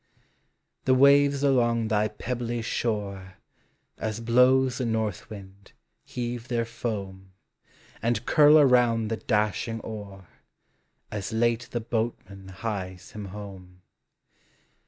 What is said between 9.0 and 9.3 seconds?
the